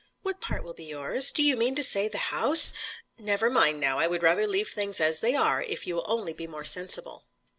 "What 0.23 0.41
part 0.41 0.63
will 0.63 0.73
be 0.73 0.85
yours? 0.85 1.31
Do 1.31 1.43
you 1.43 1.55
mean 1.55 1.75
to 1.75 1.83
say 1.83 2.07
the 2.07 2.17
house?" 2.33 2.73
"Never 3.19 3.51
mind 3.51 3.79
now. 3.79 3.99
I 3.99 4.07
would 4.07 4.23
rather 4.23 4.47
leave 4.47 4.69
things 4.69 4.99
as 4.99 5.19
they 5.19 5.35
are, 5.35 5.61
if 5.61 5.85
you 5.85 5.93
will 5.93 6.05
only 6.09 6.33
be 6.33 6.47
more 6.47 6.65
sensible." 6.65 7.25